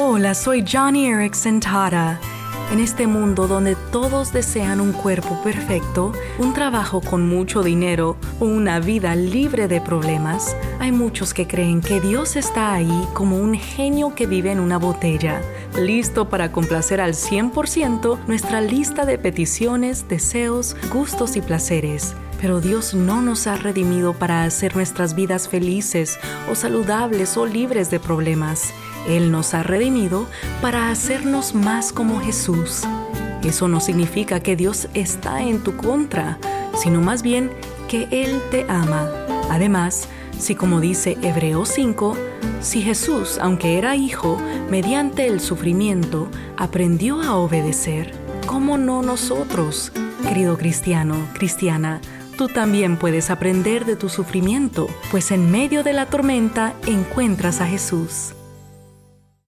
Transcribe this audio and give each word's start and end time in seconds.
Hola, 0.00 0.32
soy 0.32 0.64
Johnny 0.64 1.06
Erickson 1.06 1.58
Tara. 1.58 2.20
En 2.70 2.78
este 2.78 3.08
mundo 3.08 3.48
donde 3.48 3.74
todos 3.90 4.32
desean 4.32 4.80
un 4.80 4.92
cuerpo 4.92 5.42
perfecto, 5.42 6.12
un 6.38 6.54
trabajo 6.54 7.00
con 7.00 7.26
mucho 7.26 7.64
dinero 7.64 8.16
o 8.38 8.44
una 8.44 8.78
vida 8.78 9.16
libre 9.16 9.66
de 9.66 9.80
problemas, 9.80 10.56
hay 10.78 10.92
muchos 10.92 11.34
que 11.34 11.48
creen 11.48 11.80
que 11.80 12.00
Dios 12.00 12.36
está 12.36 12.74
ahí 12.74 13.08
como 13.12 13.38
un 13.38 13.56
genio 13.56 14.14
que 14.14 14.28
vive 14.28 14.52
en 14.52 14.60
una 14.60 14.78
botella, 14.78 15.42
listo 15.76 16.28
para 16.28 16.52
complacer 16.52 17.00
al 17.00 17.14
100% 17.14 18.20
nuestra 18.28 18.60
lista 18.60 19.04
de 19.04 19.18
peticiones, 19.18 20.08
deseos, 20.08 20.76
gustos 20.92 21.34
y 21.34 21.40
placeres. 21.40 22.14
Pero 22.40 22.60
Dios 22.60 22.94
no 22.94 23.20
nos 23.20 23.46
ha 23.46 23.56
redimido 23.56 24.14
para 24.14 24.44
hacer 24.44 24.76
nuestras 24.76 25.14
vidas 25.14 25.48
felices 25.48 26.18
o 26.50 26.54
saludables 26.54 27.36
o 27.36 27.46
libres 27.46 27.90
de 27.90 28.00
problemas. 28.00 28.72
Él 29.08 29.32
nos 29.32 29.54
ha 29.54 29.62
redimido 29.62 30.26
para 30.60 30.90
hacernos 30.90 31.54
más 31.54 31.92
como 31.92 32.20
Jesús. 32.20 32.82
Eso 33.42 33.68
no 33.68 33.80
significa 33.80 34.40
que 34.40 34.56
Dios 34.56 34.88
está 34.94 35.42
en 35.42 35.62
tu 35.62 35.76
contra, 35.76 36.38
sino 36.76 37.00
más 37.00 37.22
bien 37.22 37.50
que 37.88 38.08
Él 38.10 38.40
te 38.50 38.66
ama. 38.68 39.08
Además, 39.50 40.08
si 40.38 40.54
como 40.54 40.80
dice 40.80 41.16
Hebreos 41.22 41.70
5, 41.70 42.16
si 42.60 42.82
Jesús, 42.82 43.38
aunque 43.40 43.78
era 43.78 43.96
hijo, 43.96 44.38
mediante 44.70 45.26
el 45.26 45.40
sufrimiento, 45.40 46.28
aprendió 46.56 47.22
a 47.22 47.36
obedecer, 47.36 48.12
¿cómo 48.46 48.78
no 48.78 49.02
nosotros? 49.02 49.92
Querido 50.22 50.58
cristiano, 50.58 51.16
cristiana, 51.34 52.00
tú 52.38 52.48
también 52.48 52.96
puedes 52.96 53.30
aprender 53.30 53.84
de 53.84 53.96
tu 53.96 54.08
sufrimiento, 54.08 54.86
pues 55.10 55.32
en 55.32 55.50
medio 55.50 55.82
de 55.82 55.92
la 55.92 56.06
tormenta 56.06 56.72
encuentras 56.86 57.60
a 57.60 57.66
Jesús. 57.66 58.32